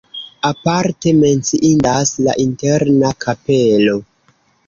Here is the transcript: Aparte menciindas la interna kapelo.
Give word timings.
Aparte 0.47 1.11
menciindas 1.17 2.15
la 2.29 2.35
interna 2.45 3.13
kapelo. 3.27 3.97